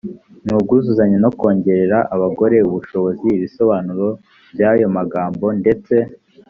n 0.45 0.47
ubwuzuzanye 0.57 1.17
no 1.23 1.29
kongerera 1.39 1.97
abagore 2.15 2.57
ubushobozi 2.67 3.25
ibisobanuro 3.37 4.07
by 4.53 4.61
ayo 4.71 4.87
magambo 4.97 5.45
ndetse 5.61 5.95